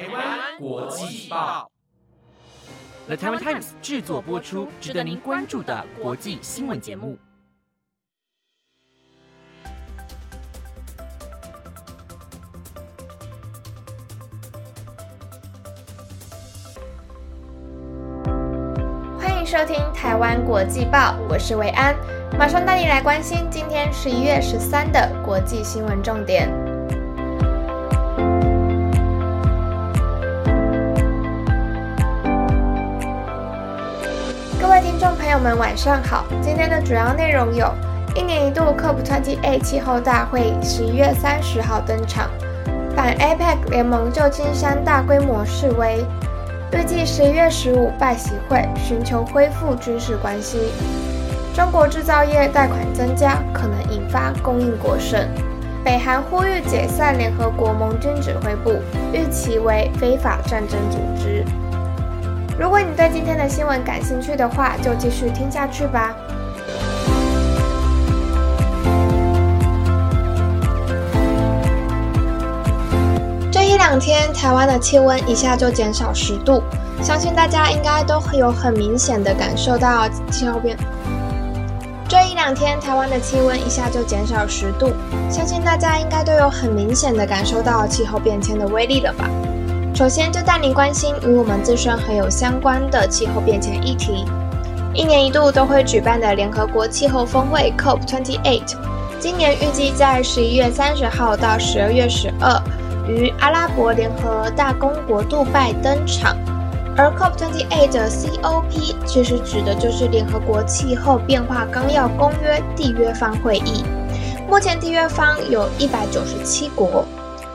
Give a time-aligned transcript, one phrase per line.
[0.00, 1.70] 台湾国际报
[3.06, 7.18] ，The Taiwan Times 制作播出，值得您关注的国际新闻节目。
[19.18, 21.94] 欢迎收听台湾国际报，我是维安，
[22.38, 26.69] 马上带你来关心今天十一月十三的国际新闻重点。
[34.82, 36.24] 听众朋友们，晚上好。
[36.40, 37.70] 今天的主要内容有：
[38.14, 42.30] 一年一度 COP28 气候大会十一月三十号登场，
[42.96, 46.02] 反 APEC 联盟旧金山大规模示威。
[46.72, 50.72] 预计十一月十五拜习会，寻求恢复军事关系。
[51.54, 55.28] 中国制造业贷款增加，可能引发供应过剩。
[55.84, 58.70] 北韩呼吁解散联合国盟军指挥部，
[59.12, 61.44] 预其为非法战争组织。
[62.60, 66.14] 如果你对今天的新闻感兴趣的话，就继续听下去吧。
[73.50, 76.62] 这一两天，台湾的气温一下就减少十度，
[77.02, 80.76] 相信大家应该都会有很明显的感受到气候变。
[82.10, 84.92] 这一两天，台湾的气温一下就减少十度，
[85.30, 89.24] 相信大家应该都有很明显的感受到气候变迁的威力了吧？
[90.00, 94.24] 首先就带您关心与我们自身很有相关的气候变迁议题，
[94.94, 98.62] 一年一度都会举办的联合国气候峰会 COP28，
[99.18, 102.58] 今年预计在十一月三十号到十二月十二。
[103.06, 106.34] 于阿拉伯联合大公国杜拜登场，
[106.96, 113.84] 而 COP28 的 COP 其实指的就是联合国气候变化纲要公约缔约方会议。
[114.48, 117.04] 目前缔约方有一百九十七国，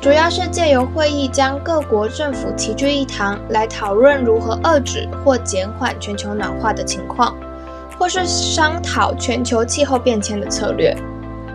[0.00, 7.34] 主要是借由会议将各国政府齐聚一堂，来讨论如何遏制或减缓全球暖化的情况，
[7.98, 10.96] 或是商讨全球气候变迁的策略。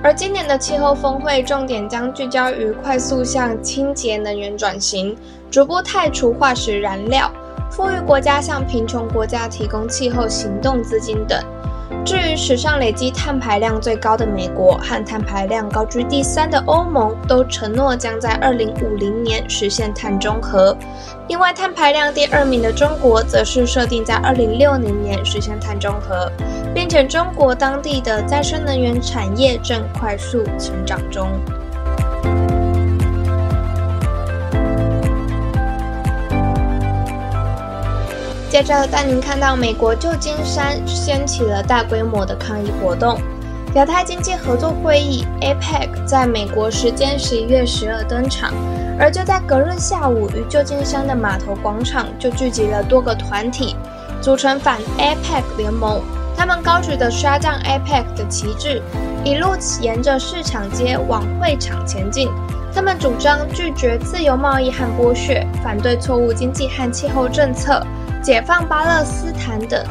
[0.03, 5.15] 而今年的气候峰会重点将聚焦于快速向清洁能源转型、
[5.49, 7.31] 逐步汰除化石燃料、
[7.69, 11.39] 富裕国家向贫穷国家提供气候行动资金等。
[12.03, 20.75] 至于史上累积碳排量最高的美国和碳排量高居第三的欧盟，都承诺将在二零五零年实现碳中和。
[21.27, 26.31] 另外，碳排量第二名的中国，则是设定在二零六零年实现碳中和，
[26.73, 31.29] 并且中国当地的再生能源产业正快速成长中。
[38.51, 43.17] 接着带您看到，美国旧金山掀起了大规模的抗议活动。
[43.75, 48.51] 亚太经济合作会议 （APEC） 在美国时间十一月十二登场，
[48.99, 53.73] 而就在隔日下午，于旧金山的码头广场就聚集了多个团体，
[54.19, 56.01] 组成反 APEC 联盟。
[56.35, 58.81] 他们高举着刷降 APEC 的旗帜，
[59.23, 62.27] 一路沿着市场街往会场前进。
[62.75, 67.81] 他们主张拒绝自由贸易和剥削，反对错误经济和气候政策。
[68.21, 69.83] 解放巴勒斯坦等，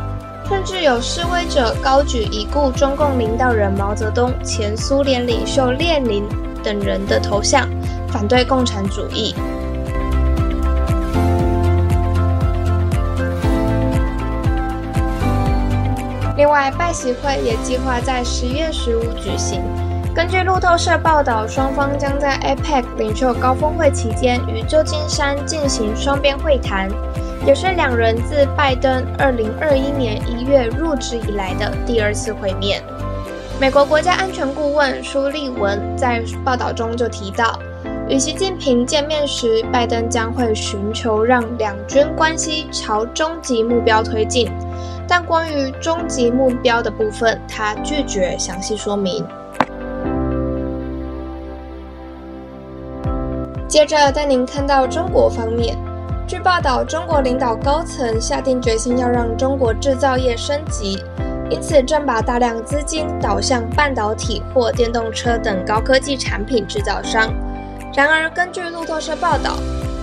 [0.49, 6.25] 甚至有示威者高举已故中共领导人毛泽东、前苏联领袖列宁
[6.63, 7.69] 等人的头像，
[8.09, 9.35] 反对共产主义。
[16.37, 19.61] 另外，拜习会也计划在十月十五举行。
[20.15, 26.89] 根据路透社报道，双方将在 APEC 领袖高峰会期间与旧金山进行双边会谈。
[27.47, 32.83] 也是两人自拜登二零二一年一月入职以来的第二次会面。
[33.59, 37.59] 美国国家安全顾问舒利文在报道中就提到，
[38.09, 44.51] 与习近平见面时，拜登将会寻求让两军关系朝终极目标推进，
[45.09, 49.25] 但关于终极目标的部分，他拒绝详细说明。
[53.67, 55.77] 接着带您看到中国方面。
[56.31, 61.03] 据报道，中国领导高层下定决心要让中国制造业升级，
[61.51, 67.35] 因此正把大量资金导向半导体或电动车等高科技产品制造商。
[67.97, 69.57] 然而，根据路透社报道，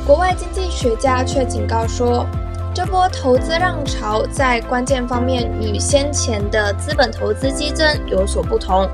[0.05, 2.25] 国外经济学家却警告说，
[2.73, 8.85] 这波投资浪潮在关键方面与先前的资本投资激增有所不同，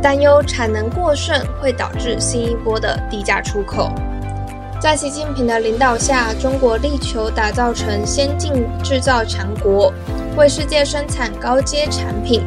[0.00, 3.92] 担忧产能过剩会导致新一波的低价出口。
[4.82, 9.94] 在习近平的领导下，中国力求打造成先进制造强国，
[10.36, 12.42] 为世界生产高阶产品，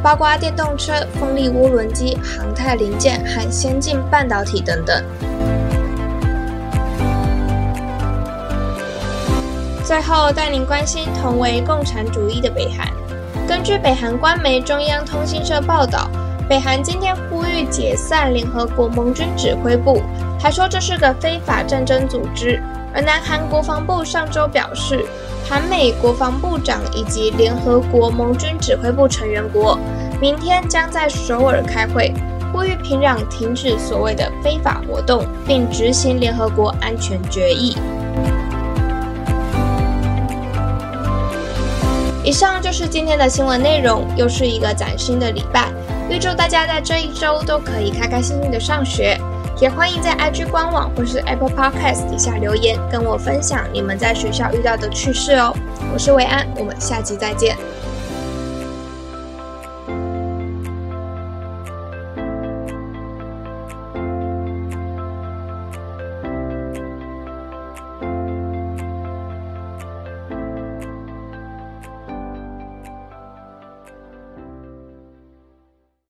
[0.00, 5.02] 包括电动车、风力涡轮机、航太零件和先进半导体等等。
[9.84, 12.86] 最后带您关心同为共产主义的北韩。
[13.48, 16.08] 根据北韩官媒中央通讯社报道，
[16.48, 20.00] 北韩今天呼吁解散联合国盟军指挥部，
[20.42, 22.60] 还说这是个非法战争组织。
[22.92, 25.06] 而南韩国防部上周表示，
[25.48, 29.78] 韩美国防部长以及联合国盟军指挥部成员国
[30.20, 32.12] 明天将在首尔开会，
[32.52, 37.78] 呼吁平壤停止所谓的非法活动，并执行联合国安全决议。
[42.24, 45.72] 以上就是今天的新闻内容，又是一个崭新的礼拜，
[46.10, 49.18] 预祝大家在这一周都可以开开心心的上学。
[49.62, 55.54] 也欢迎在 IG 官网或是 Apple Podcast 底下留言，跟我分享你们在学校遇到的趣事哦。
[55.94, 57.56] 我是维安，我们下期再见。